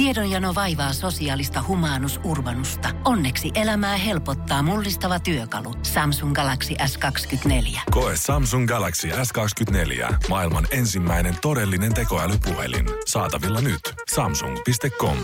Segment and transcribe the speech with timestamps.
[0.00, 2.88] Tiedonjano vaivaa sosiaalista humanus urbanusta.
[3.04, 5.74] Onneksi elämää helpottaa mullistava työkalu.
[5.82, 7.80] Samsung Galaxy S24.
[7.90, 10.14] Koe Samsung Galaxy S24.
[10.28, 12.86] Maailman ensimmäinen todellinen tekoälypuhelin.
[13.06, 13.80] Saatavilla nyt.
[14.14, 15.16] Samsung.com.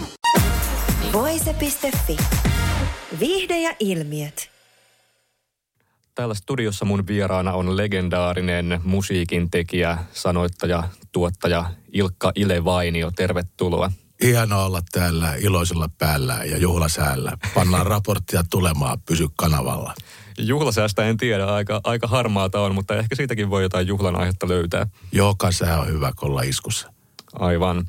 [1.12, 2.16] Voise.fi.
[3.20, 4.50] Viihde ja ilmiöt.
[6.14, 10.82] Täällä studiossa mun vieraana on legendaarinen musiikin tekijä, sanoittaja,
[11.12, 13.10] tuottaja Ilkka Ilevainio.
[13.10, 13.90] Tervetuloa.
[14.22, 17.32] Hienoa olla täällä iloisella päällä ja juhlasäällä.
[17.54, 19.94] Pannaan raporttia tulemaan, pysy kanavalla.
[20.38, 24.86] Juhlasäästä en tiedä, aika, aika harmaata on, mutta ehkä siitäkin voi jotain juhlan aihetta löytää.
[25.12, 26.92] Joka sää on hyvä, kun olla iskussa.
[27.32, 27.86] Aivan.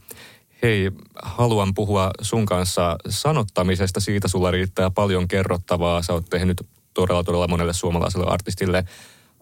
[0.62, 0.91] Hei,
[1.23, 4.00] haluan puhua sun kanssa sanottamisesta.
[4.00, 6.02] Siitä sulla riittää paljon kerrottavaa.
[6.02, 8.84] Sä oot tehnyt todella, todella monelle suomalaiselle artistille.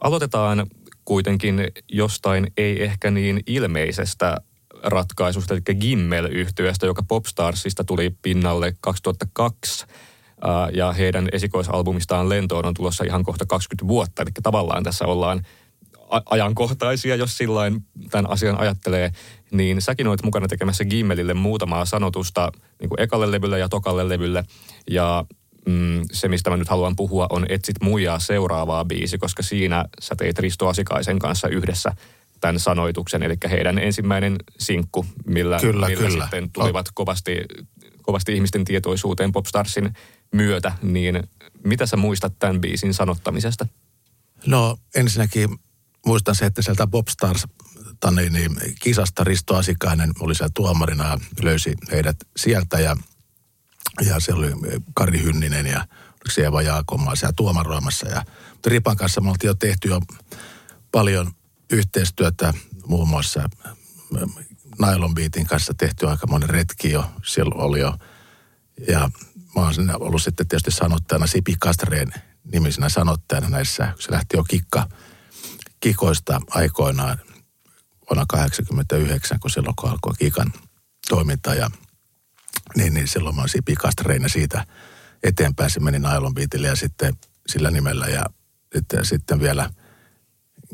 [0.02, 0.68] Aloitetaan
[1.06, 4.38] kuitenkin jostain ei ehkä niin ilmeisestä
[4.86, 9.86] ratkaisusta, eli gimmel yhtyöstä joka Popstarsista tuli pinnalle 2002.
[10.74, 14.22] Ja heidän esikoisalbumistaan Lentoon on tulossa ihan kohta 20 vuotta.
[14.22, 15.42] Eli tavallaan tässä ollaan
[16.26, 19.12] ajankohtaisia, jos sillain tämän asian ajattelee,
[19.52, 24.44] niin säkin olet mukana tekemässä Gimmelille muutamaa sanotusta niin kuin ekalle levylle ja tokalle levylle.
[24.90, 25.26] Ja
[25.66, 30.16] mm, se, mistä mä nyt haluan puhua, on Etsit muijaa seuraavaa biisi, koska siinä sä
[30.16, 31.92] teit Risto Asikaisen kanssa yhdessä
[32.46, 36.24] tämän sanoituksen, eli heidän ensimmäinen sinkku, millä, kyllä, millä kyllä.
[36.24, 37.32] sitten tulivat kovasti,
[38.02, 39.94] kovasti ihmisten tietoisuuteen Popstarsin
[40.34, 41.24] myötä, niin
[41.64, 43.68] mitä sä muistat tämän biisin sanottamisesta?
[44.46, 45.50] No ensinnäkin
[46.06, 47.48] muistan se, että sieltä Popstars
[48.00, 52.98] tani, niin kisasta Risto Asikainen oli siellä tuomarina ja löysi heidät sieltä ja,
[54.06, 54.52] ja se oli
[54.94, 55.88] Kari Hynninen ja
[56.38, 58.10] Eva Jaakomaa siellä tuomaroimassa.
[58.10, 58.26] Ja,
[58.66, 60.02] Ripan kanssa me oltiin jo tehty jo
[60.92, 61.32] paljon
[61.72, 62.54] yhteistyötä
[62.88, 63.50] muun muassa
[64.82, 67.96] Nylon Beatin kanssa tehty aika monen retki jo, siellä oli jo.
[68.88, 69.10] Ja
[69.56, 72.14] mä oon ollut sitten tietysti sanottajana Sipi Kastreen
[72.52, 74.90] nimisenä sanottajana näissä, se lähti jo kikka,
[75.80, 77.18] kikoista aikoinaan
[78.10, 80.54] vuonna 89, kun silloin kun alkoi kikan
[81.10, 81.56] toiminta.
[81.56, 81.70] Ja
[82.76, 84.66] niin, niin silloin mä oon Sipi Kastreen siitä
[85.24, 85.70] eteenpäin.
[85.70, 87.14] Se meni Nylon Beatille ja sitten
[87.48, 88.08] sillä nimellä.
[88.08, 88.26] Ja
[88.76, 89.70] sitten, sitten vielä–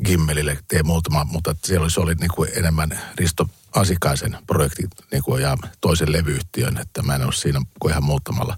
[0.04, 4.82] Gimmelille tein muutama, mutta siellä se oli niin kuin enemmän Risto Asikaisen projekti
[5.12, 8.56] niin kuin, ja toisen levyyhtiön, että mä en ole siinä kuin ihan muutamalla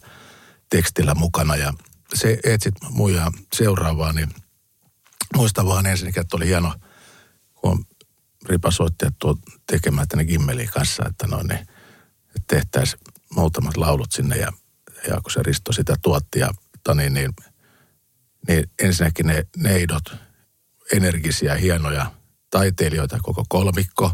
[0.71, 1.56] tekstillä mukana.
[1.56, 1.72] Ja
[2.15, 4.34] se etsit muja seuraavaa, niin
[5.37, 6.75] muistan vaan ensinnäkin, että oli hieno,
[7.54, 7.87] kun
[8.44, 11.60] Ripa soitti, että tuo tekemään tänne Gimmeliin kanssa, että noin, niin,
[12.37, 13.00] että tehtäisiin
[13.34, 14.53] muutamat laulut sinne ja,
[15.09, 16.50] ja kun se Risto sitä tuotti ja
[16.94, 17.31] niin, niin,
[18.49, 20.04] niin ensinnäkin ne neidot,
[20.93, 22.11] energisiä, hienoja
[22.50, 24.12] taiteilijoita, koko kolmikko.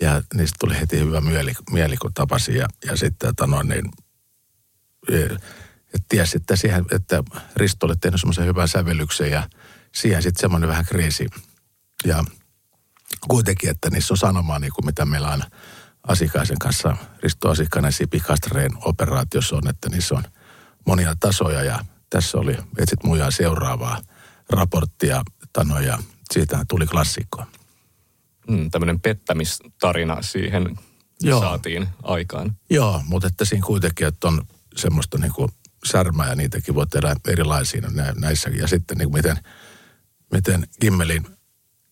[0.00, 2.56] Ja niistä tuli heti hyvä mieli, mieli kun tapasin.
[2.56, 3.84] Ja, ja sitten, että no niin,
[5.94, 7.22] että tiesi, että, siihen, että
[7.56, 9.48] Risto oli tehnyt semmoisen hyvän sävellyksen ja
[9.94, 11.26] siihen sitten semmoinen vähän kriisi.
[12.04, 12.24] Ja
[13.28, 15.42] kuitenkin, että niissä on sanomaa, niin kuin mitä meillä on
[16.08, 20.24] Asikaisen kanssa, Risto Asikainen Sipi Kastreen operaatiossa on, että niissä on
[20.86, 24.00] monia tasoja ja tässä oli etsit muijaa seuraavaa
[24.50, 25.22] raporttia
[25.52, 25.98] Tano ja
[26.32, 27.44] siitä tuli klassikko.
[28.48, 30.78] Mm, tämmöinen pettämistarina siihen
[31.22, 31.40] Joo.
[31.40, 32.56] saatiin aikaan.
[32.70, 34.46] Joo, mutta että siinä kuitenkin, että on
[34.76, 35.50] semmoista niin kuin
[35.84, 37.82] särmää ja niitäkin voi tehdä erilaisia
[38.20, 38.50] näissä.
[38.50, 39.36] Ja sitten niin kuin miten,
[40.32, 41.26] miten Gimmelin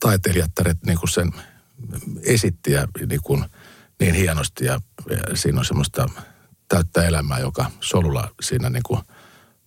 [0.00, 1.32] taiteilijattaret niin kuin sen
[2.22, 3.44] esitti ja niin, kuin,
[4.00, 4.64] niin hienosti.
[4.64, 4.80] Ja,
[5.10, 6.08] ja siinä on semmoista
[6.68, 9.00] täyttä elämää, joka solulla siinä niin kuin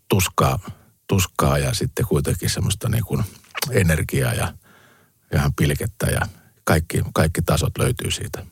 [0.10, 0.60] tuskaa,
[1.08, 3.24] tuskaa ja sitten kuitenkin semmoista niin kuin–
[3.72, 4.54] energiaa ja
[5.36, 6.22] ihan pilkettä ja
[6.64, 8.46] kaikki, kaikki tasot löytyy siitä.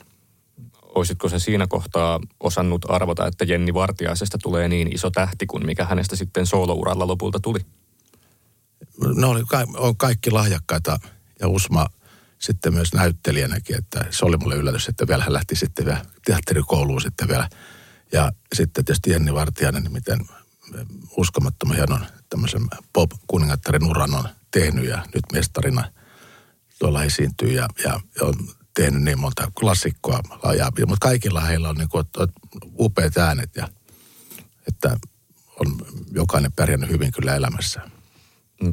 [0.82, 5.86] Olisitko se siinä kohtaa osannut arvota, että Jenni Vartiaisesta tulee niin iso tähti kuin mikä
[5.86, 7.59] hänestä sitten soolouralla lopulta tuli?
[9.16, 9.44] No oli,
[9.78, 11.00] on kaikki lahjakkaita
[11.40, 11.88] ja Usma
[12.40, 17.02] sitten myös näyttelijänäkin, että se oli mulle yllätys, että vielä hän lähti sitten vielä teatterikouluun
[17.02, 17.50] sitten vielä.
[18.12, 20.20] Ja sitten tietysti Jenni Vartiainen, miten
[21.18, 22.62] uskomattoman hienon tämmöisen
[22.94, 25.92] pop-kuningattaren uran on tehnyt ja nyt mestarina
[26.80, 28.34] tuolla esiintyy ja, ja on
[28.74, 30.20] tehnyt niin monta klassikkoa.
[30.58, 32.06] Ja, mutta kaikilla heillä on niin kuin,
[32.80, 33.68] upeat äänet ja
[34.68, 34.98] että
[35.60, 35.76] on
[36.12, 37.82] jokainen pärjännyt hyvin kyllä elämässä.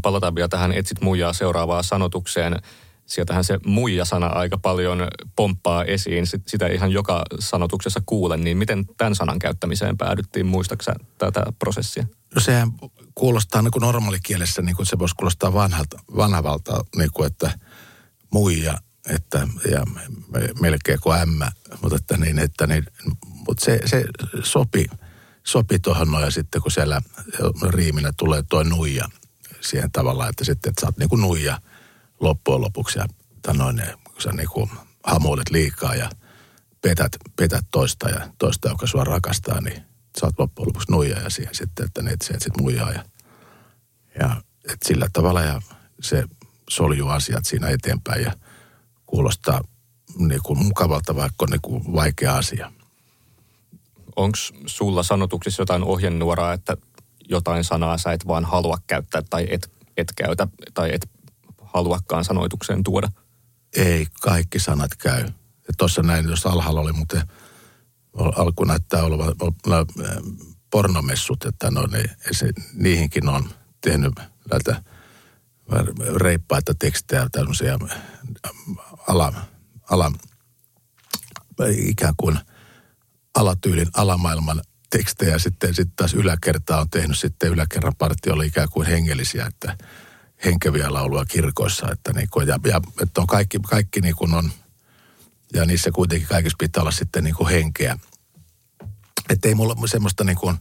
[0.03, 2.63] Palataan vielä tähän Etsit muijaa seuraavaan sanotukseen.
[3.07, 6.27] Sieltähän se muija-sana aika paljon pomppaa esiin.
[6.47, 8.45] Sitä ihan joka sanotuksessa kuulen.
[8.45, 10.47] Niin miten tämän sanan käyttämiseen päädyttiin?
[10.47, 12.07] Muistaaksä tätä prosessia?
[12.35, 12.73] No sehän
[13.15, 17.59] kuulostaa niin kuin normaalikielessä, niin kuin se voisi kuulostaa vanhalta, vanhavalta, niin kuin että
[18.33, 18.79] muija,
[19.09, 19.85] että, ja
[20.61, 21.39] melkein kuin M,
[21.83, 22.87] mutta että niin, että niin,
[23.47, 24.05] mutta se, se
[24.43, 24.87] sopi,
[25.45, 27.01] sopi tuohon noin ja sitten kun siellä
[27.69, 29.09] riiminä tulee tuo nuija
[29.61, 31.61] siihen tavallaan, että sitten että sä oot niin kuin nuija
[32.21, 33.07] loppujen lopuksi ja
[33.53, 34.71] noin, kun sä niin kuin
[35.05, 36.11] hamuilet liikaa ja
[36.83, 39.83] petät, petät toista ja toista, joka sua rakastaa, niin
[40.21, 43.05] sä oot loppujen lopuksi nuija ja siihen sitten, että ne et sitten muijaa ja,
[44.19, 44.43] ja
[44.73, 45.63] et sillä tavalla ja
[46.01, 46.25] se
[46.71, 48.33] soljuu asiat siinä eteenpäin ja
[49.07, 49.61] kuulostaa
[50.19, 52.73] niin kuin mukavalta, vaikka on niin kuin vaikea asia.
[54.17, 56.77] Onko sulla sanotuksissa jotain ohjenuoraa, että
[57.29, 61.09] jotain sanaa sä et vaan halua käyttää tai et, et käytä tai et
[61.77, 63.09] haluakaan sanoitukseen tuoda?
[63.77, 65.29] Ei, kaikki sanat käy.
[65.79, 67.23] Tuossa näin, jos alhaalla oli muuten,
[68.37, 69.35] alku näyttää olevan
[70.71, 73.51] pornomessut, että no, ne, se, niihinkin on
[73.81, 74.13] tehnyt
[74.51, 74.83] näitä
[76.17, 77.79] reippaita tekstejä, tämmöisiä
[79.09, 79.33] ala,
[79.91, 80.13] ala,
[81.69, 82.39] ikään kuin
[83.35, 85.39] alatyylin alamaailman tekstejä.
[85.39, 89.77] Sitten, sitten taas yläkerta on tehnyt sitten yläkerran partio oli ikään kuin hengellisiä, että
[90.47, 91.93] henkeviä laulua kirkoissa.
[91.93, 94.51] Että niin kuin, ja, ja että on kaikki, kaikki niin kuin on,
[95.53, 97.99] ja niissä kuitenkin kaikissa pitää olla sitten niin kuin henkeä.
[99.31, 100.57] Että ei mulla semmoista niin kuin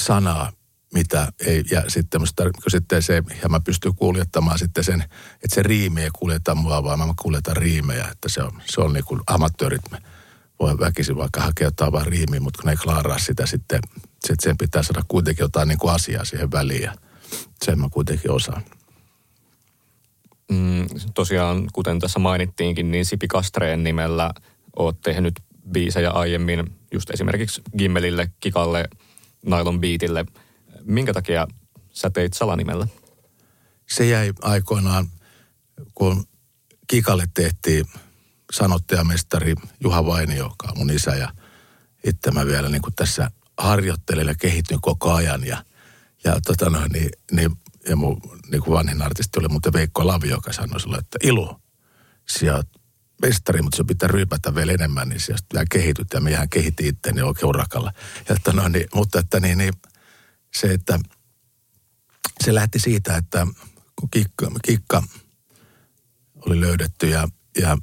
[0.00, 0.52] sanaa,
[0.94, 5.02] mitä ei, ja sitten, musta, sitten se, ja mä pystyn kuljettamaan sitten sen,
[5.34, 8.92] että se riimi ei kuljeta mua, vaan mä kuljetan riimejä, että se on, se on
[8.92, 9.82] niin kuin amatöörit,
[10.60, 13.80] voi väkisin vaikka hakea jotain vaan riimiä, mutta kun ne klaaraa sitä sitten,
[14.10, 16.94] sitten sen pitää saada kuitenkin jotain niin kuin asiaa siihen väliin, ja
[17.64, 18.62] sen mä kuitenkin osaan.
[20.52, 24.30] Mm, tosiaan, kuten tässä mainittiinkin, niin Sipi Kastreen nimellä
[24.76, 25.34] oot tehnyt
[25.72, 28.88] biisejä aiemmin, just esimerkiksi Gimmelille, Kikalle,
[29.46, 30.24] Nylon Beatille–
[30.84, 31.46] minkä takia
[31.90, 32.86] sä teit salanimellä?
[33.90, 35.08] Se jäi aikoinaan,
[35.94, 36.24] kun
[36.86, 37.84] Kikalle tehtiin
[38.52, 41.32] sanottajamestari Juha Vainio, joka on mun isä ja
[42.04, 45.64] itse mä vielä niin kuin tässä harjoittelin ja kehityin koko ajan ja,
[46.24, 47.50] ja, tota noin, niin, niin,
[47.88, 51.46] ja mun niin kuin vanhin artisti oli muuten Veikko Lavi, joka sanoi sulle, että Ilu,
[52.52, 52.68] oot
[53.22, 57.22] mestari, mutta se pitää ryypätä vielä enemmän, niin sieltä vielä kehityt ja mehän kehitin itseäni
[57.22, 57.92] oikein urakalla.
[58.28, 59.72] Ja, että no, niin, mutta että niin, niin
[60.56, 60.98] se, että
[62.44, 63.46] se lähti siitä, että
[63.96, 65.02] kun kikka, kikka
[66.46, 67.28] oli löydetty ja,
[67.60, 67.78] ja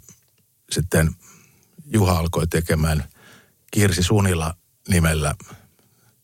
[0.72, 1.16] sitten
[1.86, 3.04] Juha alkoi tekemään
[3.72, 4.54] Kirsi Sunila
[4.90, 5.36] nimellä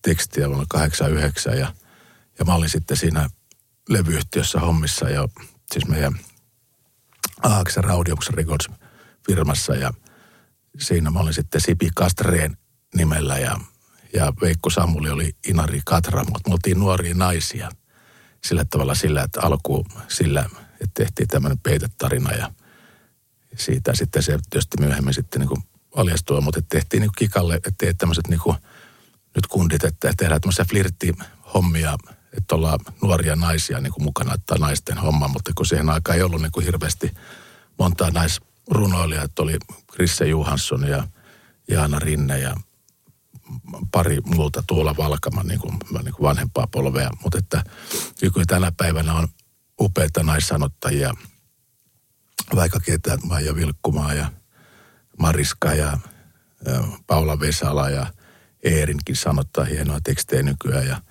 [0.01, 1.73] tekstiä vuonna 89 ja,
[2.39, 3.29] ja mä olin sitten siinä
[3.89, 5.27] levyyhtiössä hommissa ja
[5.71, 6.19] siis meidän
[7.43, 8.67] Aaksen Audioksen Records
[9.27, 9.93] firmassa ja
[10.79, 12.57] siinä mä olin sitten Sipi Kastreen
[12.95, 13.59] nimellä ja
[14.13, 17.69] ja Veikko Samuli oli Inari Katra, mutta me oltiin nuoria naisia
[18.43, 22.53] sillä tavalla sillä, että alku sillä, että tehtiin tämmöinen peitetarina ja
[23.55, 25.63] siitä sitten se tietysti myöhemmin sitten niin
[25.95, 28.39] valjastui, mutta tehtiin niin kikalle, että tämmöiset niin
[29.35, 31.97] nyt kundit, että tehdään tämmöisiä flirttihommia,
[32.37, 36.23] että ollaan nuoria naisia niin kuin mukana, että naisten homma, mutta kun siihen aikaan ei
[36.23, 37.11] ollut niin kuin hirveästi
[37.79, 39.57] montaa naisrunoilijaa, että oli
[39.91, 41.07] Krisse Johansson ja
[41.67, 42.55] Jaana Rinne ja
[43.91, 47.09] pari muuta tuolla Valkama niin kuin, niin kuin vanhempaa polvea.
[47.23, 47.63] Mutta että
[48.21, 49.27] nyky tänä päivänä on
[49.81, 51.13] upeita naissanottajia,
[52.55, 54.31] vaikka ketä Maija Vilkkumaa ja
[55.19, 55.99] Mariska ja,
[56.65, 58.13] ja Paula Vesala ja
[58.63, 61.01] Eerinkin sanottaa hienoa tekstejä nykyään ja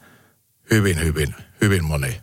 [0.71, 2.21] hyvin, hyvin, hyvin moni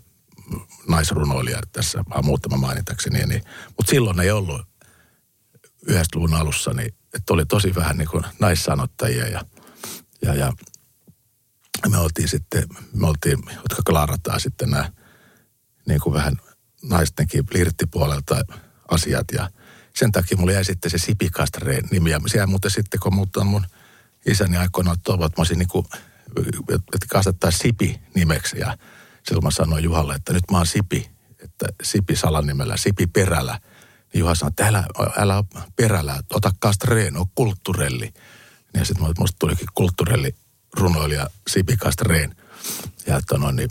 [0.87, 3.25] naisrunoilija tässä, vaan muutama mainitakseni.
[3.25, 4.61] Niin, mutta silloin ei ollut
[5.89, 9.45] 90-luvun alussa, niin että oli tosi vähän niin kuin naissanottajia ja
[10.23, 10.53] ja, ja
[11.89, 14.91] me oltiin sitten, me oltiin, jotka klaarataan sitten nämä
[15.85, 16.37] niin kuin vähän
[16.83, 18.41] naistenkin flirttipuolelta
[18.91, 19.49] asiat ja
[19.95, 23.43] sen takia mulla jäi sitten se Sipi Kastreen nimi ja siellä muuten sitten kun muuttaa
[23.43, 23.65] mun
[24.25, 25.85] isäni aikoinaan toivot, että mä olisin niin kuin,
[26.69, 28.77] että kasvattaa Sipi nimeksi ja
[29.27, 33.59] silloin mä sanoin Juhalle, että nyt mä oon Sipi, että Sipi salanimellä, Sipi perällä.
[34.13, 34.83] Niin Juha sanoi, että älä,
[35.17, 35.43] älä
[35.75, 38.13] perällä, ota kastreen, on kulttuurelli.
[38.73, 40.35] Ja sitten musta tulikin kulttuurelli
[40.77, 42.35] runoilija Sipi Kastreen.
[43.07, 43.69] Ja että no, niin,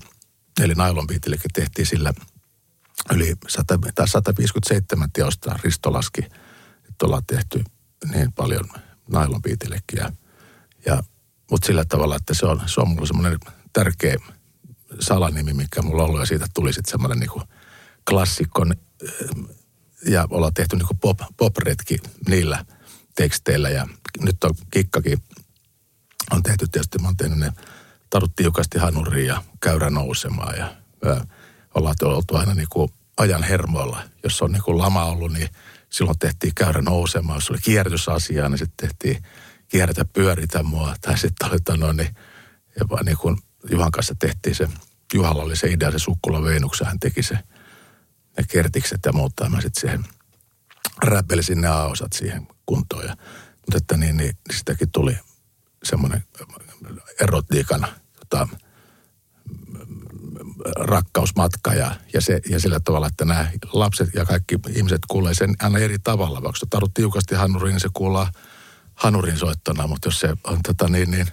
[0.60, 1.06] eli Nailon
[1.54, 2.12] tehtiin sillä
[3.12, 6.20] yli 100, tai 157 teosta Risto laski,
[6.88, 7.64] että ollaan tehty
[8.12, 8.68] niin paljon
[9.08, 9.40] Nailon.
[9.96, 10.12] Ja,
[10.86, 11.02] ja,
[11.52, 13.38] mutta sillä tavalla, että se on, se on mulla semmoinen
[13.72, 14.16] tärkeä
[15.00, 16.20] salanimi, mikä mulla on ollut.
[16.20, 17.42] Ja siitä tuli sitten semmoinen niin
[18.10, 18.74] klassikon,
[20.06, 22.64] ja ollaan tehty niin pop, pop-retki niillä
[23.14, 23.68] teksteillä.
[23.68, 23.88] Ja
[24.20, 25.22] nyt on kikkakin
[26.30, 27.52] on tehty tietysti, mä oon tehnyt ne
[28.10, 31.26] tarut tiukasti hanuriin ja käyrä nousemaan ja ää,
[31.74, 34.02] ollaan oltu aina niin kuin ajan hermoilla.
[34.22, 35.48] Jos on niin kuin lama ollut, niin
[35.90, 39.22] silloin tehtiin käyrä nousemaan, jos oli kierrätysasiaa, niin sitten tehtiin
[39.72, 40.94] kierrätä pyöritä mua.
[41.00, 42.16] Tai sitten oli tota niin,
[42.80, 43.38] jopa niin kuin
[43.70, 44.68] Juhan kanssa tehtiin se,
[45.14, 47.34] Juhalla oli se idea, se Sukkula Veenuksen, hän teki se,
[48.36, 49.48] ne kertikset ja muuta.
[49.48, 50.04] Mä sitten siihen
[51.04, 53.04] räppelisin ne A-osat siihen kuntoon.
[53.04, 53.16] Ja,
[53.56, 55.16] mutta että niin, niin, niin sitäkin tuli
[55.84, 56.24] semmoinen
[57.20, 57.86] erotiikan
[58.20, 58.48] tota,
[60.76, 65.54] rakkausmatka ja, ja, se, ja sillä tavalla, että nämä lapset ja kaikki ihmiset kuulee sen
[65.60, 66.42] aina eri tavalla.
[66.42, 68.32] Vaikka se tarvitsee tiukasti hanuriin, niin se kuullaan
[68.94, 71.26] hanurin soittona, mutta jos se on tota niin, niin,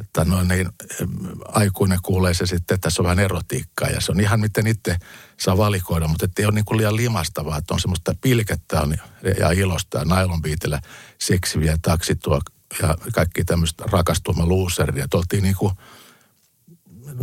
[0.00, 0.68] että no niin,
[1.48, 4.96] aikuinen kuulee se sitten, että tässä on vähän erotiikkaa ja se on ihan miten itse
[5.40, 8.94] saa valikoida, mutta ei ole niin kuin liian limastavaa, että on semmoista pilkettä on
[9.38, 10.80] ja ilosta ja nailonbiitillä
[11.18, 12.40] seksiviä taksitua
[12.82, 15.04] ja kaikki tämmöistä rakastuma luuseria.
[15.04, 15.72] Että oltiin niin kuin,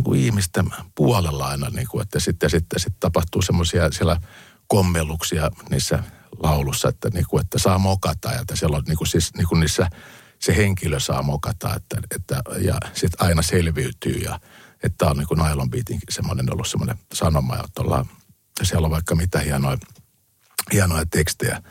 [0.06, 4.20] niin ihmisten puolella aina, niin kuin, että sitten, sitten, sitten tapahtuu semmoisia siellä
[4.66, 6.02] kommelluksia niissä
[6.38, 9.48] laulussa, että, niin kuin, että saa mokata ja että siellä on niin kuin, siis, niin
[9.48, 9.88] kuin niissä
[10.38, 14.40] se henkilö saa mokata että, että, ja sitten aina selviytyy ja
[14.82, 18.06] että on niin kuin Nylon Beatin semmoinen ollut semmoinen sanoma, että ollaan,
[18.62, 19.78] siellä on vaikka mitä hienoja,
[20.72, 21.62] hienoja tekstejä,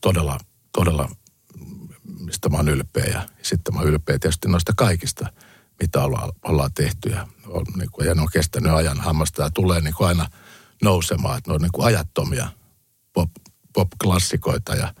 [0.00, 0.38] todella,
[0.72, 1.08] todella
[2.20, 5.32] mistä mä oon ylpeä ja sitten mä oon ylpeä tietysti noista kaikista,
[5.80, 9.00] mitä ollaan, ollaan tehty ja, on, niin kuin, ja ne on kestänyt ajan.
[9.00, 10.26] Hammasta ja tulee niin kuin aina
[10.82, 12.48] nousemaan, että ne on niin kuin ajattomia
[13.12, 13.30] pop,
[13.78, 14.94] pop-klassikoita ja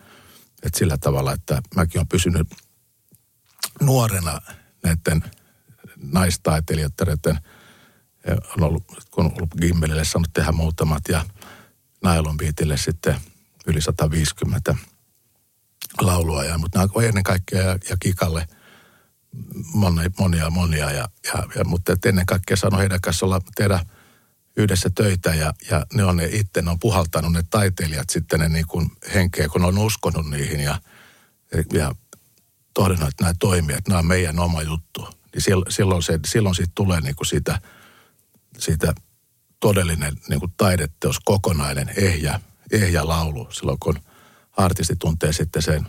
[0.62, 2.54] että sillä tavalla, että mäkin olen pysynyt
[3.80, 4.40] nuorena
[4.84, 5.30] näiden
[5.96, 7.38] naistaiteilijoiden,
[8.56, 11.24] on ollut, kun on ollut Gimmelille saanut tehdä muutamat ja
[12.04, 13.20] Nylon Beatille sitten
[13.66, 14.76] yli 150
[16.00, 16.44] laulua.
[16.44, 18.46] Ja, mutta nämä ennen kaikkea ja, ja Kikalle
[19.74, 20.90] monia, monia, monia.
[20.90, 23.80] Ja, ja, ja, mutta ennen kaikkea sanoi heidän kanssa olla tehdä–
[24.58, 28.48] yhdessä töitä ja, ja ne on ne itse, ne on puhaltanut ne taiteilijat sitten ne
[28.48, 30.80] niin kuin henkeä, kun ne on uskonut niihin ja,
[31.72, 31.94] ja
[32.74, 35.08] todennut, että nämä toimii, että nämä on meidän oma juttu.
[35.34, 37.60] Niin silloin, se, silloin siitä tulee niin kuin siitä,
[38.58, 38.94] siitä
[39.60, 42.40] todellinen niin kuin taideteos, kokonainen, ehjä,
[42.72, 43.48] ehjä laulu.
[43.50, 43.98] Silloin kun
[44.56, 45.86] artisti tuntee sitten sen,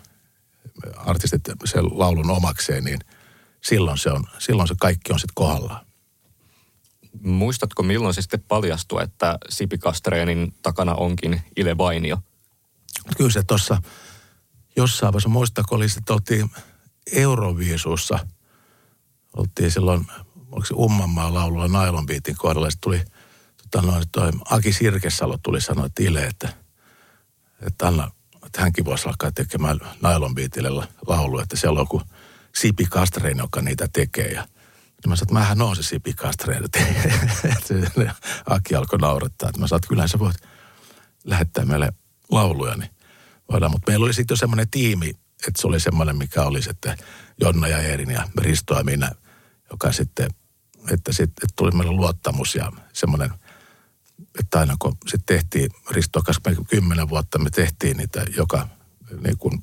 [0.97, 2.99] artistit sen laulun omakseen, niin
[3.61, 5.88] silloin se, on, silloin se kaikki on sitten kohdallaan.
[7.21, 12.17] Muistatko milloin se sitten paljastui, että Sipi Kastreenin takana onkin Ile Vainio?
[13.17, 13.81] Kyllä se tuossa
[14.75, 16.51] jossain vaiheessa, muistako oli sitten oltiin
[17.11, 18.19] Euroviisussa,
[19.37, 20.07] oltiin silloin,
[20.51, 23.03] oliko se Ummanmaa laululla Nailon Beatin kohdalla, sitten tuli
[23.61, 26.53] tota noin, toi Aki Sirkesalo tuli sanoa että Ile, että,
[27.67, 28.11] että Anna,
[28.45, 32.01] että hänkin voisi alkaa tekemään Nailon Beatille laulu, että siellä on joku
[32.55, 32.87] Sipi
[33.37, 34.47] joka niitä tekee ja–
[35.03, 36.15] niin mä sanoin, että mähän oon se Sipi
[38.45, 40.37] Aki alkoi naurattaa, että mä sanoin, että kyllähän sä voit
[41.23, 41.93] lähettää meille
[42.31, 42.89] lauluja, niin
[43.51, 43.71] voidaan.
[43.71, 45.09] Mutta meillä oli sitten jo semmoinen tiimi,
[45.47, 46.97] että se oli semmoinen, mikä oli sitten
[47.41, 49.11] Jonna ja Eerin ja Risto ja minä,
[49.71, 50.29] joka sitten,
[50.91, 53.31] että sitten että tuli meille luottamus ja semmoinen,
[54.39, 58.67] että aina kun sitten tehtiin, Risto kanssa kymmenen vuotta me tehtiin niitä joka,
[59.23, 59.61] niin kuin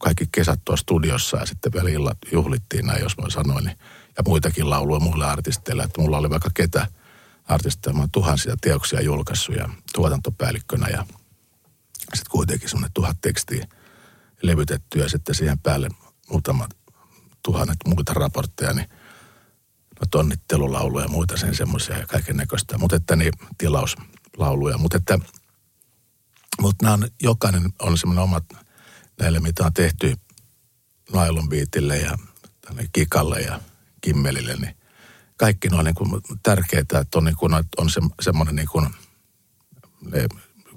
[0.00, 3.78] kaikki kesät tuossa studiossa ja sitten välillä juhlittiin näin, jos mä sanoin, niin
[4.16, 5.82] ja muitakin lauluja muille artisteille.
[5.82, 6.86] Että mulla oli vaikka ketä
[7.44, 11.06] artisteja, mä tuhansia teoksia julkaissut ja tuotantopäällikkönä ja
[12.14, 13.66] sitten kuitenkin semmoinen tuhat tekstiä
[14.42, 15.88] levytetty ja sitten siihen päälle
[16.30, 16.70] muutamat
[17.42, 18.88] tuhannet muita raportteja, niin
[20.00, 22.78] no tonnittelulauluja ja muita sen semmoisia ja kaiken näköistä.
[22.78, 24.78] Mutta että niin tilauslauluja.
[24.78, 25.18] Mutta että
[26.60, 28.44] mutta nämä on, jokainen on semmoinen omat
[29.20, 30.16] näille, mitä on tehty
[31.48, 32.18] Beatille ja
[32.92, 33.60] Kikalle ja
[34.04, 34.76] Kimmelille, niin
[35.36, 38.88] kaikki ne on niin kuin tärkeää, että on, niin kuin, on se, semmoinen niin kuin,
[40.10, 40.26] ne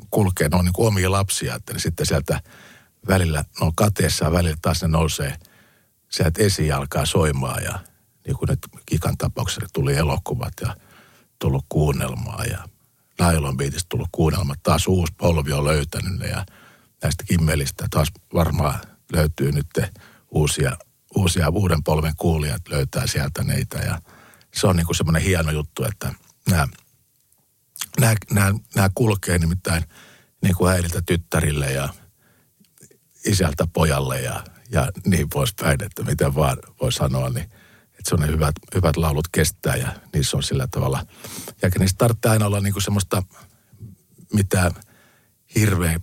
[0.10, 2.42] kulkee, ne on niin kuin omia lapsia, että ne sitten sieltä
[3.08, 5.38] välillä, ne on kateessa ja välillä taas ne nousee
[6.10, 7.80] sieltä esiin alkaa soimaan ja
[8.28, 10.76] niin kuin nyt Kikan tapauksessa tuli elokuvat ja
[11.40, 12.68] tullut kuunnelmaa ja
[13.20, 14.60] Nailon Beatista tullut kuunnelmat.
[14.64, 16.46] Taas uusi polvi on löytänyt ne ja
[17.04, 18.80] näistä kimmelistä taas varmaan
[19.14, 19.68] löytyy nyt
[20.32, 20.78] uusia
[21.16, 24.02] uusia uuden polven kuulijat löytää sieltä neitä ja
[24.54, 26.14] se on niin kuin semmoinen hieno juttu, että
[26.50, 26.68] nämä,
[28.00, 29.84] nämä, nämä, nämä kulkee nimittäin
[30.42, 31.90] niin kuin äidiltä tyttärille ja
[33.26, 37.52] isältä pojalle ja, ja niin poispäin, että miten vaan voi sanoa, niin
[37.86, 41.06] että se on ne hyvät, hyvät laulut kestää ja niissä on sillä tavalla.
[41.62, 43.24] Ja niistä tarvitsee aina olla niin kuin semmoista
[44.34, 44.72] mitä
[45.56, 46.02] hirveän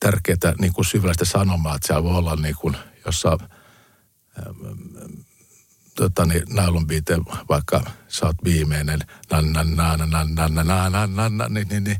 [0.00, 3.38] tärkeää niin kuin syvällistä sanomaa, että siellä voi olla niin kuin– jossa
[5.96, 7.18] tota, niin, nailun biite,
[7.48, 8.98] vaikka sä oot viimeinen,
[11.50, 11.96] niin, niin, niin,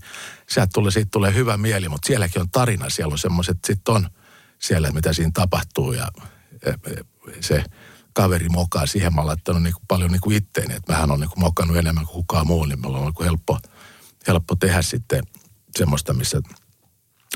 [0.75, 4.09] tulee, siitä tulee hyvä mieli, mutta sielläkin on tarina, siellä on semmoiset, sitten on
[4.59, 6.09] siellä, mitä siinä tapahtuu ja
[7.41, 7.65] se
[8.13, 11.21] kaveri mokaa siihen, mä oon laittanut niin kuin paljon niin kuin itteeni, että mähän on
[11.21, 13.59] niin kuin mokannut enemmän kuin kukaan muu, niin mulla on niin kuin helppo,
[14.27, 15.23] helppo tehdä sitten
[15.79, 16.41] semmoista, missä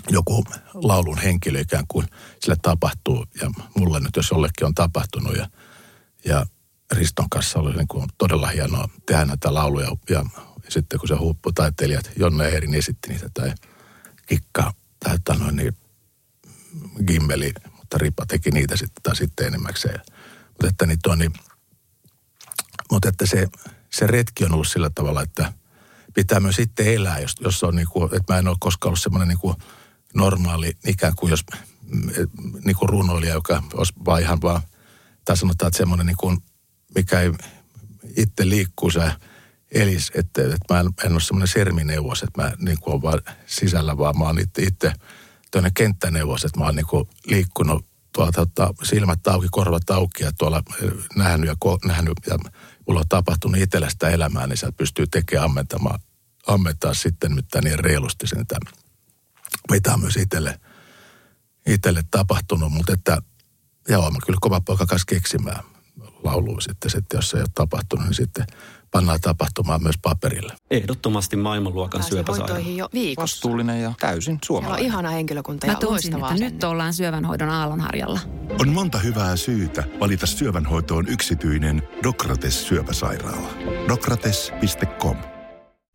[0.09, 2.07] joku laulun henkilö ikään kuin
[2.41, 3.25] sille tapahtuu.
[3.41, 5.49] Ja mulle nyt, jos jollekin on tapahtunut ja,
[6.25, 6.47] ja
[6.93, 9.87] Riston kanssa oli niin kuin todella hienoa tehdä näitä lauluja.
[10.11, 10.25] Ja,
[10.65, 13.53] ja sitten kun se huipputaiteilijat, Jonne ja Erin esitti niitä tai
[14.27, 14.73] Kikka
[15.05, 15.77] tai noin, niin
[17.07, 20.01] Gimmeli, mutta Ripa teki niitä sitten taas sitten enimmäkseen.
[20.49, 21.33] Mutta että, niin tuo, niin,
[22.91, 23.47] mutta että se,
[23.93, 25.53] se retki on ollut sillä tavalla, että
[26.15, 29.03] pitää myös sitten elää, jos, jos on niin kuin, että mä en ole koskaan ollut
[29.03, 29.57] semmoinen niin kuin
[30.17, 31.45] normaali, ikään kuin jos
[32.65, 34.63] niin kuin runoilija, joka olisi vaan ihan vaan,
[35.25, 36.39] tai sanotaan, että semmoinen niin kuin,
[36.95, 37.33] mikä ei
[38.17, 39.11] itse liikkuu se
[39.73, 43.23] elis, että, että mä en, en ole semmoinen sermineuvos, että mä niin kuin olen vaan
[43.47, 44.93] sisällä, vaan mä oon itse, itse
[45.51, 50.33] toinen kenttäneuvos, että mä oon niin kuin liikkunut tuolta tota, silmät auki, korvat auki ja
[50.39, 50.63] tuolla
[51.17, 52.39] nähnyt ja, nähnyt ja
[52.87, 56.01] mulla on tapahtunut itsellä sitä elämää, niin sieltä pystyy tekemään ammentamaan,
[56.47, 58.86] ammentaa sitten nyt niin reilusti sen tämän
[59.71, 60.61] mitä on myös itselle,
[61.67, 63.23] itselle tapahtunut, mutta että
[63.89, 65.65] joo, mä kyllä kova poika kanssa keksimään
[66.25, 68.47] lauluun sitten, sitten, jos se ei ole tapahtunut, niin sitten
[68.91, 70.57] pannaan tapahtumaan myös paperille.
[70.71, 72.69] Ehdottomasti maailmanluokan syöpäsairaala.
[72.69, 73.23] jo viikossa.
[73.23, 74.85] Vastuullinen ja täysin suomalainen.
[74.85, 78.21] Siellä on ihana henkilökunta Mä ja tunsin, että loistavaa nyt ollaan syövänhoidon aallonharjalla.
[78.61, 83.49] On monta hyvää syytä valita syövänhoitoon yksityinen Dokrates syöpäsairaala.
[83.89, 85.36] Dokrates.com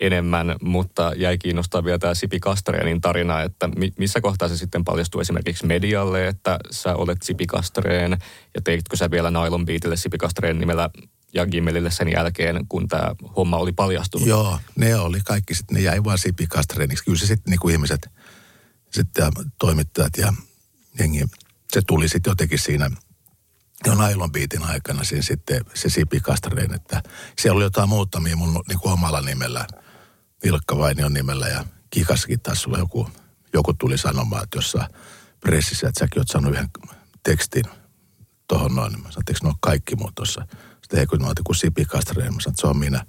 [0.00, 5.20] enemmän, mutta jäi kiinnostaa vielä tämä Sipi Kastreenin tarina, että missä kohtaa se sitten paljastui
[5.20, 8.18] esimerkiksi medialle, että sä olet Sipi Kastreen,
[8.54, 10.90] ja teitkö sä vielä Nylon Beatille Sipi Kastreen nimellä
[11.34, 14.28] ja Gimmelille sen jälkeen, kun tämä homma oli paljastunut?
[14.28, 17.04] Joo, ne oli kaikki sitten, ne jäi vaan Sipi Kastreeniksi.
[17.04, 18.08] Kyllä se sitten niin kuin ihmiset,
[18.90, 20.32] sitten toimittajat ja
[20.98, 21.24] jengi,
[21.72, 22.90] se tuli sitten jotenkin siinä
[23.86, 27.02] jo Nylon Beatin aikana siinä sitten se Sipi Kastreen, että
[27.38, 29.66] siellä oli jotain muutamia mun niin kuin omalla nimellä–
[30.44, 33.10] Ilkka Vainion nimellä ja Kikaskin taas sulla joku,
[33.52, 34.86] joku tuli sanomaan, että jossain
[35.40, 36.70] pressissä, että säkin oot saanut yhden
[37.22, 37.64] tekstin
[38.48, 38.92] tuohon noin.
[38.92, 40.46] Mä sanoin, että ne kaikki muut tuossa.
[40.82, 43.06] Sitten ei kun mä otin kuin Sipi Kastreen, mä sanoin, että se on minä.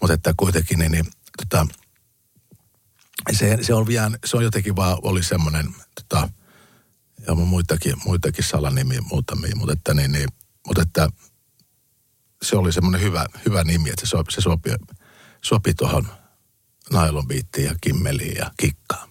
[0.00, 1.06] Mutta että kuitenkin niin, niin
[1.36, 1.66] tota,
[3.32, 6.28] se, se, on vielä, se on jotenkin vaan oli semmoinen, tota,
[7.26, 10.28] ja muitakin, muitakin salanimiä muutamia, mutta että, niin, niin,
[10.66, 11.08] mutta että
[12.42, 14.70] se oli semmoinen hyvä, hyvä nimi, että se, sopi, se sopi,
[15.44, 16.08] sopi tuohon
[16.90, 19.08] nailonbiittiin ja kimmeliin ja kikkaan.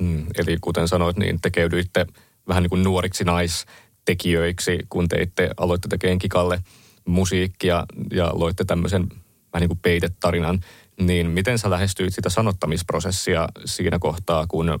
[0.00, 2.06] Mm, eli kuten sanoit, niin tekeydyitte
[2.48, 6.62] vähän niin kuin nuoriksi naistekijöiksi, kun teitte, aloitte tekemään kikalle
[7.04, 9.08] musiikkia ja loitte tämmöisen
[9.52, 10.60] vähän niin kuin peitetarinan.
[11.00, 14.78] Niin miten sä lähestyit sitä sanottamisprosessia siinä kohtaa, kun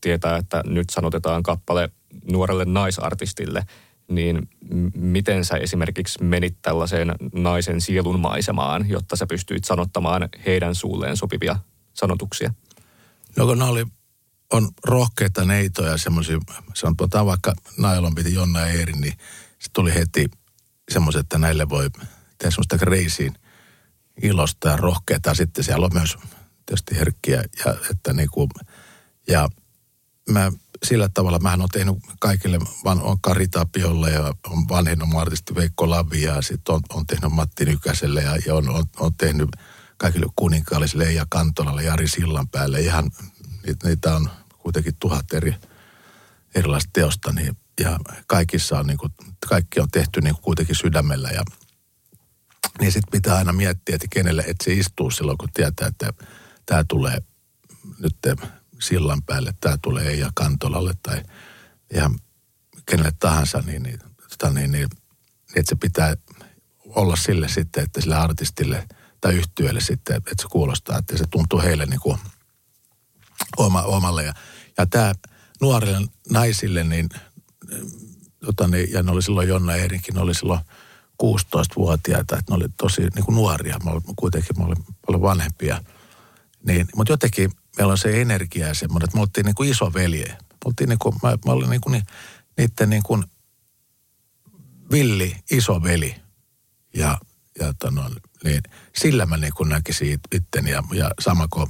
[0.00, 1.90] tietää, että nyt sanotetaan kappale
[2.32, 3.64] nuorelle naisartistille–
[4.10, 4.48] niin
[4.94, 11.56] miten sä esimerkiksi menit tällaiseen naisen sielun maisemaan, jotta sä pystyit sanottamaan heidän suulleen sopivia
[11.92, 12.54] sanotuksia?
[13.36, 13.84] No kun oli,
[14.52, 16.38] on rohkeita neitoja, semmoisia,
[16.74, 19.14] sanotaan vaikka Nailon piti Jonna ja Eeri, niin
[19.58, 20.30] se tuli heti
[20.90, 21.90] semmoiset, että näille voi
[22.38, 23.34] tehdä semmoista reisiin
[24.22, 25.34] ilosta ja rohkeita.
[25.34, 26.16] Sitten siellä on myös
[26.66, 28.50] tietysti herkkiä ja, että niin kuin,
[29.28, 29.48] ja
[30.28, 30.52] mä
[30.84, 35.90] sillä tavalla, mä on tehnyt kaikille, van, on Kari Tapiolle ja on vanhennut artisti Veikko
[35.90, 39.48] Lavia ja sitten on, on tehnyt Matti Nykäselle ja, ja on, on, on, tehnyt
[39.96, 42.80] kaikille kuninkaallisille ja Kantolalle, Jari Sillan päälle.
[42.80, 43.10] Ihan,
[43.66, 45.54] niitä, niitä on kuitenkin tuhat eri,
[46.54, 49.12] erilaista teosta niin, ja kaikissa on, niin kuin,
[49.48, 51.42] kaikki on tehty niin kuin kuitenkin sydämellä ja
[52.80, 56.12] niin sitten pitää aina miettiä, että kenelle, että se istuu silloin, kun tietää, että
[56.66, 57.18] tämä tulee
[57.98, 58.16] nyt
[58.80, 61.22] sillan päälle, tämä tulee Eija Kantolalle tai
[61.94, 62.18] ihan
[62.86, 64.88] kenelle tahansa, niin, niin, tota, niin, niin, niin
[65.56, 66.16] että se pitää
[66.86, 68.88] olla sille sitten, että sille artistille
[69.20, 72.18] tai yhtiölle sitten, että se kuulostaa, että se tuntuu heille niin kuin
[73.56, 74.24] oma, omalle.
[74.24, 74.34] Ja,
[74.78, 75.12] ja tämä
[75.60, 77.08] nuorille naisille, niin,
[78.44, 80.60] tota, niin, ja ne oli silloin Jonna Erinkin, oli silloin
[81.22, 83.78] 16-vuotiaita, että ne oli tosi niin kuin nuoria.
[83.84, 85.82] Mä olin, kuitenkin mä olin paljon vanhempia.
[86.66, 89.94] Niin, mutta jotenkin meillä on se energia ja semmoinen, että me oltiin niin kuin iso
[89.94, 90.38] velje.
[90.64, 92.02] oltiin niin kuin, mä, mä olin niin kuin ni,
[92.58, 93.24] niiden niin kuin
[94.92, 96.16] villi isoveli.
[96.94, 97.18] Ja,
[97.60, 98.10] ja tano,
[98.44, 98.62] niin
[98.96, 101.68] sillä mä niin kuin näkisin itteni ja, ja sama kuin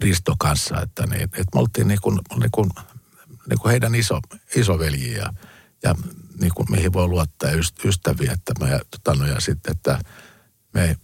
[0.00, 2.70] Risto kanssa, että, niin, että me oltiin niin kuin, niin kuin,
[3.48, 4.20] niin kuin heidän iso,
[4.56, 5.32] isoveljiä ja,
[5.82, 5.94] ja
[6.40, 7.50] niin kuin mihin voi luottaa
[7.84, 10.00] ystäviä, että me, tota, no, ja sitten, että
[10.74, 10.96] me,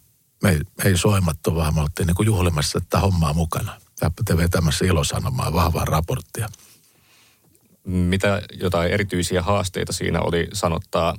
[0.42, 3.80] me, me ei soimattu, vaan me oltiin niin kuin juhlimassa tätä hommaa mukana.
[4.00, 6.48] Ja vetämässä ilosanomaa, vahvaa raporttia.
[7.84, 11.16] Mitä jotain erityisiä haasteita siinä oli sanottaa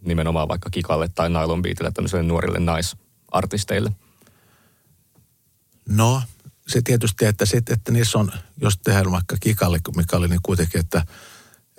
[0.00, 3.92] nimenomaan vaikka Kikalle tai Nylon Beatille tämmöisille nuorille naisartisteille?
[5.88, 6.22] No,
[6.68, 10.80] se tietysti, että, sit, että niissä on, jos tehdään vaikka Kikalle, mikä oli niin kuitenkin,
[10.80, 11.06] että,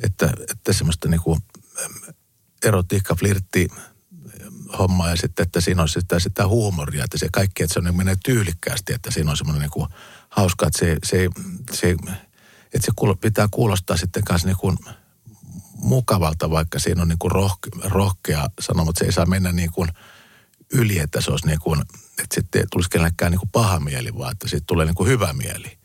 [0.03, 1.39] että, että semmoista niin kuin
[2.63, 3.67] erotiikka, flirtti,
[4.79, 7.85] homma ja sitten, että siinä on sitä, sitä huumoria, että se kaikki, että se on,
[7.85, 9.87] niin menee tyylikkäästi, että siinä on semmoinen niin kuin
[10.31, 11.29] hauska, että se, se,
[11.71, 11.95] se,
[12.73, 12.91] että se
[13.21, 14.77] pitää kuulostaa sitten kanssa niin kuin
[15.73, 19.71] mukavalta, vaikka siinä on niin kuin rohke, rohkea sanoma, mutta se ei saa mennä niin
[19.71, 19.89] kuin
[20.73, 24.31] yli, että se olisi niin kuin, että sitten tulisi kenellekään niin kuin paha mieli, vaan
[24.31, 25.77] että siitä tulee niin kuin hyvä mieli.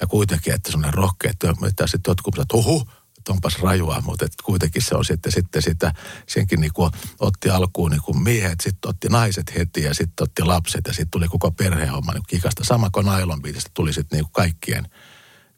[0.00, 2.88] Ja kuitenkin, että semmoinen rohkea, että, sitten jotkut, että uhu,
[3.24, 5.92] että onpas rajua, mutta että kuitenkin se on sitten, sitten sitä,
[6.28, 10.42] senkin niin kuin otti alkuun niin kuin miehet, sitten otti naiset heti ja sitten otti
[10.42, 12.64] lapset ja sitten tuli koko perhehomma niin kikasta.
[12.64, 13.42] Sama kuin Nailon
[13.74, 14.88] tuli sitten niin kuin kaikkien,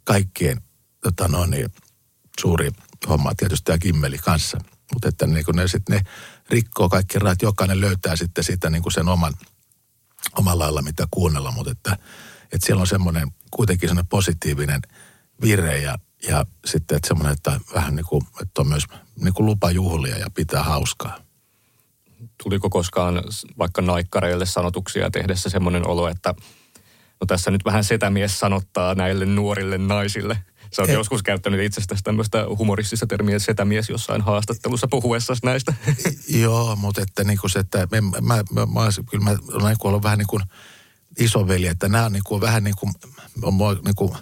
[0.04, 0.60] kaikkien
[1.00, 1.72] tota no niin,
[2.40, 2.70] suuri
[3.08, 4.58] homma tietysti tämä Kimmeli kanssa.
[4.92, 6.02] Mutta että niin kuin ne sitten ne
[6.50, 9.34] rikkoo kaikki rajat, jokainen löytää sitten sitä niin kuin sen oman,
[10.38, 11.98] oman lailla mitä kuunnella, mutta että,
[12.52, 14.80] että siellä on semmoinen kuitenkin semmoinen positiivinen
[15.42, 15.98] vire ja,
[16.28, 18.84] ja sitten että semmoinen, että vähän niin kuin, että on myös
[19.20, 21.18] niin kuin lupa juhlia ja pitää hauskaa.
[22.42, 23.22] Tuliko koskaan
[23.58, 26.34] vaikka naikkareille sanotuksia tehdessä semmoinen olo, että
[27.20, 30.38] no tässä nyt vähän setämies sanottaa näille nuorille naisille–
[30.72, 35.74] Sä oot joskus käyttänyt itsestäsi tämmöistä humoristista termiä setämies jossain haastattelussa puhuessa näistä.
[36.42, 38.20] Joo, mutta että niin kuin se, että mä, mä,
[38.52, 40.42] mä, mä, kyllä mä olen niin ollut vähän niin kuin
[41.18, 42.92] isoveli, että nämä on niin kuin vähän niin kuin,
[43.42, 44.16] on niin kuin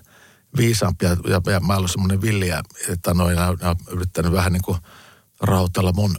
[0.57, 4.63] viisaampi ja, ja, ja mä olen semmoinen villiä, että noin, nämä on yrittänyt vähän niin
[4.63, 4.79] kuin
[5.41, 6.17] rauhoitella mun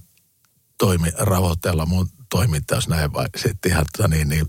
[0.77, 4.45] toimi, rauhoitella mun toimintaa, jos näin vai sitten ihan tota niin, niin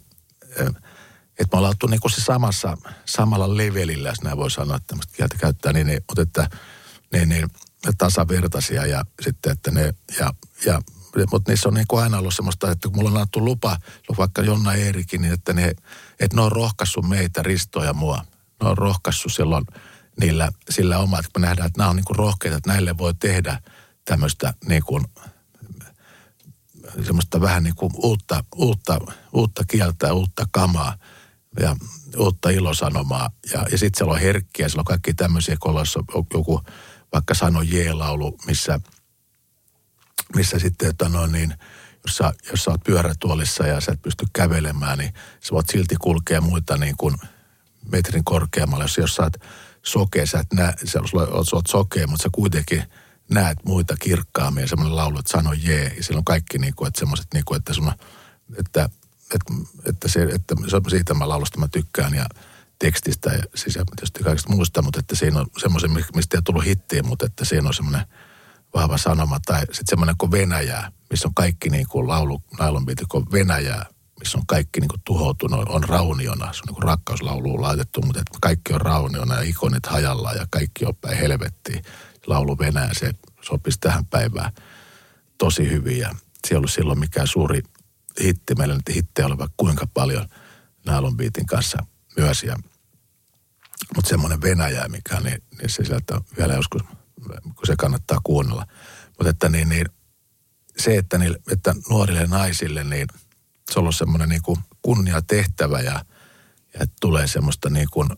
[1.39, 5.17] että me ollaan niin kuin se samassa, samalla levelillä, jos näin voi sanoa, että tämmöistä
[5.17, 6.51] kieltä käyttää, niin, niin mutta että
[7.13, 7.49] niin, niin,
[7.99, 10.35] tasavertaisia ja sitten, että ne, ja,
[10.67, 10.83] ja
[11.31, 13.79] mutta niissä on niin kuin aina ollut semmoista, että kun mulla on annettu lupa,
[14.19, 15.69] vaikka Jonna Eerikin, niin että ne,
[16.21, 18.25] että ne on rohkaissut meitä, Ristoa ja mua.
[18.63, 19.65] Ne on rohkaissut silloin
[20.21, 23.15] niillä, sillä omaa, että kun nähdään, että nämä on niin kuin rohkeita, että näille voi
[23.15, 23.61] tehdä
[24.05, 25.05] tämmöistä niin kuin,
[27.05, 28.99] semmoista vähän niin kuin uutta, uutta,
[29.33, 30.97] uutta kieltä, uutta kamaa
[31.61, 31.77] ja
[32.17, 33.31] uutta ilosanomaa.
[33.53, 35.75] Ja, ja sitten siellä on herkkiä, siellä on kaikki tämmöisiä, kun
[36.15, 36.61] on joku
[37.13, 38.81] vaikka sano J-laulu, missä,
[40.37, 41.55] missä sitten, että no niin,
[42.07, 45.97] jos sä, jos sä oot pyörätuolissa ja sä et pysty kävelemään, niin sä voit silti
[46.01, 47.17] kulkea muita niin kuin
[47.93, 48.85] metrin korkeammalle.
[48.85, 49.37] Jos, jos sä oot
[49.83, 52.83] sokea, sä et näe, sä, oot, sä oot sokea, mutta sä kuitenkin
[53.31, 55.95] näet muita kirkkaammin ja semmoinen laulu, että sano jee.
[55.97, 57.93] Ja siellä on kaikki niin kuin, että semmoiset, niin kuin, että, sun,
[58.59, 58.89] että
[59.35, 59.55] että,
[59.89, 60.55] että, se, että
[60.89, 62.27] siitä mä laulusta mä tykkään ja
[62.79, 67.07] tekstistä ja siis tietysti kaikista muusta, mutta että siinä on semmoisen, mistä ei tullut hittiin,
[67.07, 68.07] mutta että siinä on semmoinen
[68.75, 69.41] vahva sanoma.
[69.47, 73.87] Tai sitten semmoinen kuin Venäjää, missä on kaikki niin kuin laulu, nailonbiitti kuin Venäjää,
[74.21, 76.53] missä on kaikki niin kuin tuhoutunut, on rauniona.
[76.53, 80.85] Se on niin rakkauslauluun laitettu, mutta että kaikki on rauniona ja ikonit hajalla ja kaikki
[80.85, 81.85] on päin helvettiin.
[82.27, 84.53] Laulu Venäjä, se sopisi tähän päivään
[85.39, 86.15] tosi hyvin ja
[86.47, 87.63] se ei ollut silloin mikään suuri
[88.23, 88.55] hitti.
[88.55, 90.29] Meillä nyt hittejä oli vaikka kuinka paljon
[90.87, 92.43] Nylon Beatin kanssa myös.
[92.43, 92.57] Ja,
[93.95, 96.83] mutta semmoinen Venäjä, mikä niin, niin se sieltä vielä joskus,
[97.43, 98.67] kun se kannattaa kuunnella.
[99.09, 99.87] Mutta että niin, niin
[100.79, 103.07] se, että, niin, että nuorille naisille, niin
[103.71, 106.05] se on ollut semmoinen niin kuin kunnia tehtävä ja,
[106.81, 108.11] ja tulee semmoista niin kuin,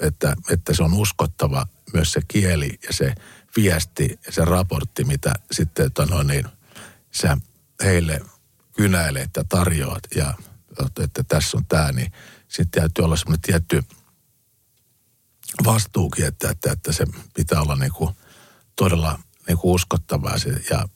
[0.00, 3.14] että, että se on uskottava myös se kieli ja se
[3.56, 6.44] viesti ja se raportti, mitä sitten, että no niin,
[7.10, 7.36] sä
[7.84, 8.20] heille
[8.72, 10.34] kynäilet ja tarjoat ja
[11.02, 12.12] että tässä on tämä, niin
[12.48, 13.82] sitten täytyy olla semmoinen tietty
[15.64, 18.16] vastuukin, että, että, että se pitää olla niin kuin
[18.76, 20.88] todella niin kuin uskottavaa se, ja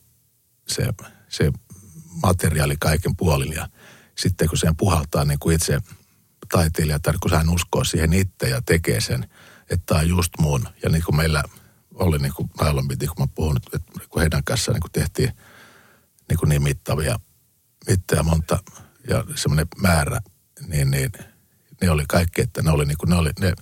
[0.68, 0.94] se,
[1.28, 1.52] se
[2.22, 3.52] materiaali kaiken puolin.
[3.52, 3.68] Ja
[4.18, 5.80] sitten kun sen puhaltaa niin kuin itse
[6.52, 9.22] taiteilija, tai kun hän uskoo siihen itse ja tekee sen,
[9.70, 10.68] että tämä on just mun.
[10.82, 11.44] Ja niin kuin meillä
[11.94, 15.32] oli niin kuin Nailon kun mä puhun, että kun heidän kanssaan niin kuin tehtiin
[16.28, 17.20] niin, kuin niin mittavia
[17.86, 18.58] mitään monta
[19.08, 20.20] ja semmoinen määrä,
[20.68, 21.10] niin, niin
[21.80, 23.52] ne oli kaikki, että ne oli niin kuin, ne oli, ne,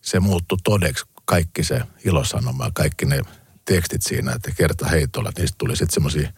[0.00, 3.22] se muuttui todeksi, kaikki se ilosanoma kaikki ne
[3.64, 6.32] tekstit siinä, että kerta heitolla, niistä tuli sitten semmoisia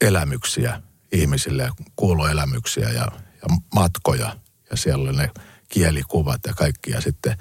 [0.00, 3.08] elämyksiä ihmisille kuuloelämyksiä ja,
[3.42, 4.36] ja matkoja.
[4.70, 5.30] Ja siellä oli ne
[5.68, 6.90] kielikuvat ja kaikki.
[6.90, 7.38] Ja sitten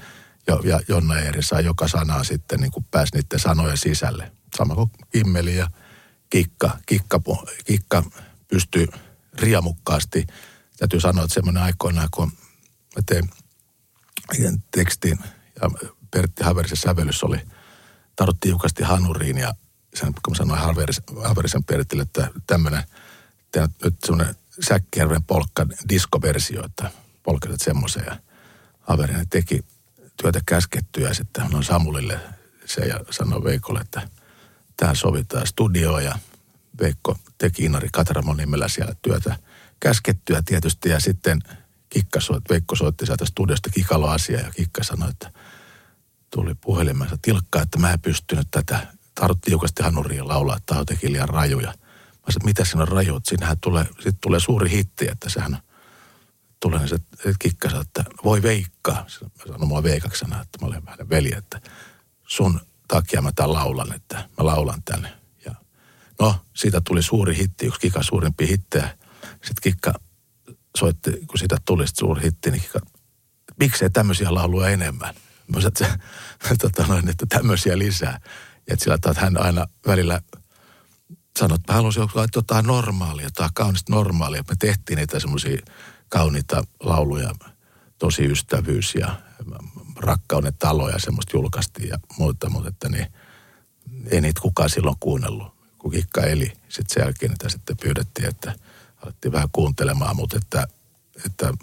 [0.48, 4.32] jo, ja Jonna Eeri sai joka sanaa sitten niin kuin pääsi niiden sanojen sisälle.
[4.58, 5.68] Sama kuin Kimmeli ja
[6.30, 6.78] Kikka.
[6.86, 7.22] Kikka,
[7.66, 8.04] Kikka
[8.48, 8.88] pystyi
[9.34, 10.28] riamukkaasti.
[10.78, 12.32] Täytyy sanoa, että semmoinen aikoina, kun
[12.96, 13.30] mä tein
[14.72, 15.20] tekstin
[15.62, 15.70] ja
[16.12, 17.38] Pertti Haverisen sävellys oli,
[18.16, 19.54] tarvittiin tiukasti hanuriin ja
[19.96, 22.84] sen, kun mä sanoin Haverisen, Haverisen Pertille, että tämmöinen,
[23.84, 26.92] nyt semmoinen Säkkijärven polkka diskoversio, että
[27.24, 28.18] polkaset semmoisen ja
[28.80, 29.66] Haverinen teki
[30.22, 32.20] työtä käskettyä sitten on Samulille
[32.66, 34.10] se ja sanoi Veikolle, että
[34.78, 36.20] tähän sovitaan studioon ja
[36.82, 39.38] Veikko teki Inari Katramon nimellä siellä työtä
[39.80, 40.90] käskettyä tietysti.
[40.90, 41.42] Ja sitten
[41.90, 45.32] Kikka soit, Veikko soitti sieltä studiosta Kikalo asia ja Kikka sanoi, että
[46.30, 51.12] tuli puhelimensa tilkkaa, että mä en pystynyt tätä, tarvittiin tiukasti hanuriin laulaa, että tämä on
[51.12, 51.74] liian rajuja.
[52.32, 55.58] Sanoin, mitä siinä on rajut, siinähän tulee, sit tulee suuri hitti, että sehän
[56.60, 56.98] tulee se
[57.40, 59.06] Kikka sanoi, että voi veikkaa.
[59.22, 61.62] Mä sanoin mua veikaksi että mä olen vähän veli, että
[62.28, 65.14] sun takia mä tämän laulan, että mä laulan tänne.
[65.46, 65.56] Ja
[66.20, 68.98] no, siitä tuli suuri hitti, yksi Kikan suurimpi hittejä.
[69.24, 69.94] Sitten Kikka
[70.78, 72.80] soitti, kun siitä tuli suuri hitti, niin Kikka,
[73.60, 75.16] miksei tämmöisiä lauluja enemmän?
[75.48, 76.00] Mä sanoin, että,
[76.62, 78.20] tota että tämmöisiä lisää.
[78.68, 80.22] Ja että sillä että hän aina välillä
[81.40, 82.04] sanoi, että mä haluaisin
[82.36, 84.44] jotain normaalia, jotain kaunista normaalia.
[84.50, 85.62] Me tehtiin niitä semmoisia
[86.10, 87.36] kauniita lauluja,
[87.98, 89.16] tosi ystävyys ja
[89.96, 93.08] rakkauden talo ja semmoista julkaistiin ja muuta, mutta että niin,
[94.12, 96.54] ei niitä kukaan silloin kuunnellut, kun Kikka eli.
[96.70, 98.56] Sitten sen jälkeen niitä sitten pyydettiin, että
[99.04, 100.68] alettiin vähän kuuntelemaan, mutta että,
[101.26, 101.54] että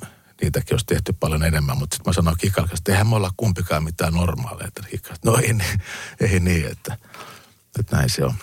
[0.42, 1.78] niitäkin olisi tehty paljon enemmän.
[1.78, 4.70] Mutta sitten mä sanoin Kikalle, että eihän me olla kumpikaan mitään normaaleja.
[4.90, 5.54] Kikka, no ei,
[6.20, 6.98] ei niin, että,
[7.78, 8.34] että näin se on.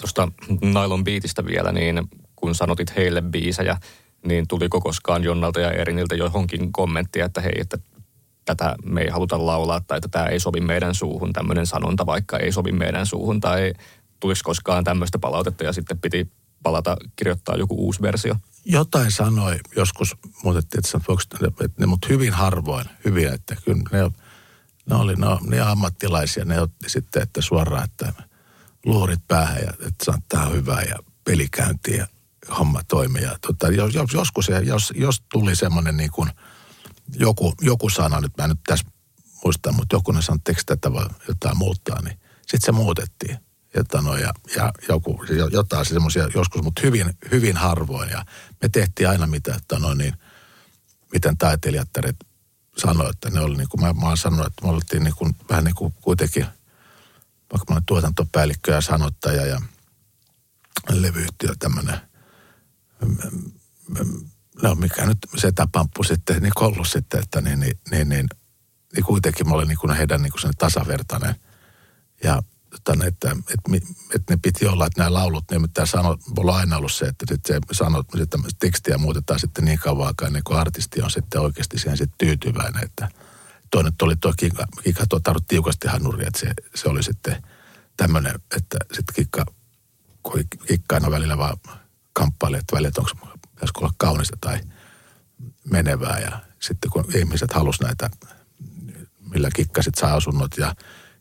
[0.00, 0.28] Tuosta
[0.62, 3.76] Nailon biitistä vielä, niin kun sanotit heille biisejä,
[4.26, 7.78] niin tuli koskaan Jonnalta ja Eriniltä johonkin kommenttia, että hei, että
[8.44, 12.38] tätä me ei haluta laulaa tai että tämä ei sovi meidän suuhun, tämmöinen sanonta vaikka
[12.38, 13.72] ei sovi meidän suuhun tai
[14.20, 18.36] tulisi koskaan tämmöistä palautetta ja sitten piti palata kirjoittaa joku uusi versio?
[18.64, 24.10] Jotain sanoi joskus, mutta että, mutta hyvin harvoin, hyvin, että kyllä ne,
[24.86, 28.12] ne oli ne, ne ammattilaisia, ne otti sitten, että suoraan, että
[28.86, 32.06] luurit päähän ja että tämä on hyvä ja pelikäynti ja
[32.58, 33.22] homma toimii.
[33.22, 36.30] Ja tota, jos, joskus, jos, jos tuli semmoinen niin kuin
[37.14, 38.86] joku, joku sana, nyt mä en nyt tässä
[39.44, 43.38] muista, mutta joku ne sanoi, tätä voi jotain muuttaa, niin sitten se muutettiin.
[43.74, 48.10] Että no, ja, ja joku, jotain semmoisia joskus, mutta hyvin, hyvin harvoin.
[48.10, 48.24] Ja
[48.62, 50.14] me tehtiin aina mitä, että no niin,
[51.12, 52.16] miten taiteilijattaret
[52.76, 55.36] sanoi, että ne oli niin kuin, mä, mä oon sanonut, että me oltiin niin kuin,
[55.50, 56.46] vähän niin kuin kuitenkin,
[57.52, 59.60] vaikka mä olen tuotantopäällikkö ja sanottaja ja
[60.90, 62.00] levyyhtiö tämmöinen
[64.62, 68.28] no mikä nyt se tapamppu sitten, niin kollu sitten, että niin, niin, niin, niin,
[68.94, 71.34] niin kuitenkin mä olin niin kuin heidän niin kuin tasavertainen.
[72.24, 72.42] Ja
[72.74, 76.58] että, että, että, että, ne piti olla, että nämä laulut, ne mitä sano, mulla on
[76.58, 80.44] aina ollut se, että sitten se sanot, että tekstiä muutetaan sitten niin kauan aikaa, niin
[80.44, 83.08] kuin artisti on sitten oikeasti siihen sitten tyytyväinen, että
[83.70, 87.42] toinen oli tuo Kikka, Kikka tuo tiukasti hanuri, että se, se oli sitten
[87.96, 89.44] tämmöinen, että sitten Kikka,
[90.22, 91.56] kun Kikka aina välillä vaan
[92.12, 94.60] kamppailee, että välillä, että onko, pitäisikö olla kaunista tai
[95.70, 96.18] menevää.
[96.18, 98.10] Ja sitten kun ihmiset halus näitä,
[99.30, 100.74] millä kikkasit saa asunnot ja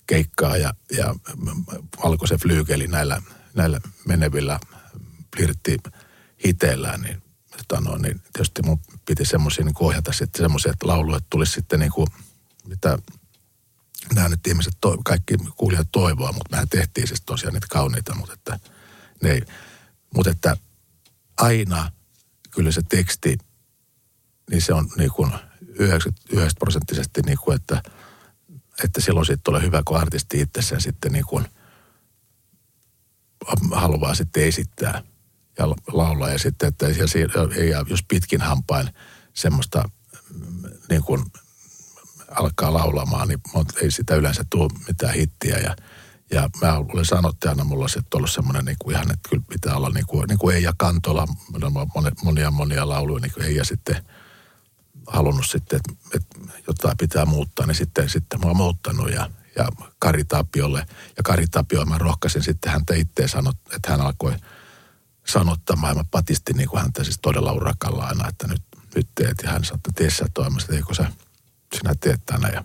[0.08, 1.16] keikkaa ja, ja
[1.98, 3.22] alkoi se flyykeli näillä,
[3.54, 4.60] näillä menevillä
[5.38, 5.78] flirtti
[6.46, 7.24] hiteillään, niin,
[7.80, 11.92] no, niin tietysti mun piti semmoisia niin ohjata sitten semmoisia, että lauluja tulisi sitten niin
[11.92, 12.08] kuin,
[12.68, 12.98] mitä
[14.16, 18.34] nämä nyt ihmiset, to, kaikki kuulijat toivoa, mutta mehän tehtiin siis tosiaan niitä kauniita, mutta
[18.34, 18.60] että
[19.24, 19.42] ne
[20.16, 20.58] mutta että
[21.38, 21.92] aina
[22.52, 23.38] kyllä se teksti,
[24.50, 27.84] niin se on niin kuin 99 prosenttisesti niin kuin, että,
[28.84, 31.46] että silloin siitä tulee hyvä, kun artisti itsessään sitten niin kuin
[33.72, 35.04] haluaa sitten esittää
[35.60, 36.30] ja laulaa.
[36.30, 36.88] Ja sitten, että
[37.56, 38.90] ei, jos pitkin hampain
[39.34, 39.90] semmoista
[40.90, 41.26] niin kuin
[42.32, 43.42] alkaa laulamaan, niin
[43.82, 45.58] ei sitä yleensä tule mitään hittiä.
[45.58, 45.76] Ja
[46.32, 49.90] ja mä olen sanottajana, mulla on ollut semmoinen niin kuin ihan, että kyllä pitää olla
[49.90, 51.28] niin kuin, niin kuin Eija Kantola,
[52.24, 54.06] monia, monia lauluja, niin kuin Eija sitten
[55.08, 59.70] halunnut sitten, että, että jotain pitää muuttaa, niin sitten, sitten mä oon muuttanut ja, ja
[60.00, 60.86] Kari Tapiolle.
[61.18, 64.36] Ja Kari Tapio, mä rohkaisin sitten häntä itse sanot, että hän alkoi
[65.28, 65.98] sanottamaan.
[65.98, 68.62] Mä patistin niin kuin häntä siis todella urakalla aina, että nyt,
[68.96, 69.38] nyt teet.
[69.44, 71.12] Ja hän sanoi, että tee sä toimesta, eikö sä,
[71.76, 72.50] sinä teet tänä.
[72.50, 72.64] Ja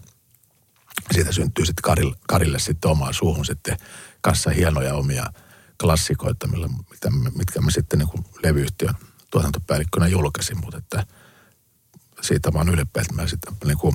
[1.12, 3.76] Siitä syntyy sitten Karille, Karille sitten omaan suuhun sitten
[4.20, 5.32] kanssa hienoja omia
[5.80, 8.94] klassikoita, millä, mitä, mitkä mä sitten niin kuin levyyhtiön
[9.30, 11.06] tuotantopäällikkönä julkaisin, mutta että
[12.20, 13.94] siitä mä oon ylpeä, että mä sitten niin kuin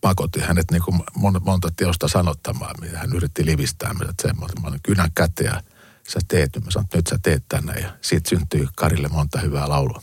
[0.00, 1.00] pakotin hänet niin kuin
[1.40, 3.94] monta teosta sanottamaan, mitä hän yritti livistää.
[3.94, 5.62] Mä että mä olin kynän käteen ja
[6.08, 6.50] sä teet.
[6.64, 10.02] Mä sanoin, että nyt sä teet tänne ja siitä syntyi Karille monta hyvää laulua.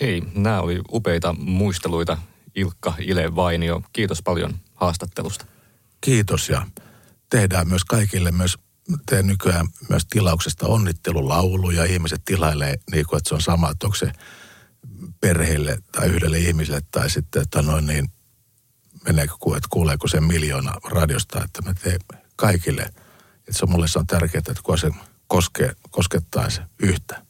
[0.00, 2.18] Hei, nämä oli upeita muisteluita.
[2.54, 5.46] Ilkka Ile Vainio, kiitos paljon haastattelusta.
[6.00, 6.66] Kiitos ja
[7.30, 8.58] tehdään myös kaikille myös
[9.06, 13.86] teen nykyään myös tilauksesta onnittelulaulu ja ihmiset tilailee niin kuin, että se on sama, että
[13.86, 14.12] onko se
[15.20, 18.12] perheelle tai yhdelle ihmiselle tai sitten, että noin niin,
[19.04, 22.82] meneekö, että kuuleeko se miljoona radiosta, että me teemme kaikille.
[22.82, 24.90] Että se on mulle se on tärkeää, että kun se
[25.26, 27.29] koskee, koskettaisi yhtä.